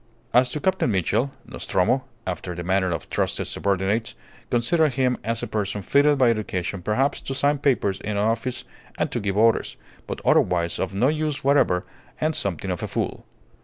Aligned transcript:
As 0.33 0.49
to 0.49 0.59
Captain 0.59 0.89
Mitchell, 0.89 1.29
Nostromo, 1.45 2.05
after 2.25 2.55
the 2.55 2.63
manner 2.63 2.89
of 2.89 3.07
trusted 3.11 3.45
subordinates, 3.45 4.15
considered 4.49 4.93
him 4.93 5.15
as 5.23 5.43
a 5.43 5.47
person 5.47 5.83
fitted 5.83 6.17
by 6.17 6.31
education 6.31 6.81
perhaps 6.81 7.21
to 7.21 7.35
sign 7.35 7.59
papers 7.59 8.01
in 8.01 8.17
an 8.17 8.17
office 8.17 8.63
and 8.97 9.11
to 9.11 9.19
give 9.19 9.37
orders, 9.37 9.77
but 10.07 10.19
otherwise 10.25 10.79
of 10.79 10.95
no 10.95 11.07
use 11.07 11.43
whatever, 11.43 11.85
and 12.19 12.33
something 12.33 12.71
of 12.71 12.81
a 12.81 12.87
fool. 12.87 13.25